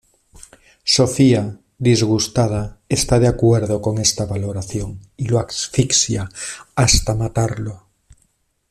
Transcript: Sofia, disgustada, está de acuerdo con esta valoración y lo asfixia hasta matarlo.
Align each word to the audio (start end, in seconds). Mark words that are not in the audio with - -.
Sofia, 0.95 1.59
disgustada, 1.77 2.79
está 2.89 3.19
de 3.19 3.27
acuerdo 3.27 3.83
con 3.83 3.99
esta 3.99 4.25
valoración 4.25 4.99
y 5.15 5.25
lo 5.27 5.37
asfixia 5.39 6.27
hasta 6.73 7.13
matarlo. 7.13 7.85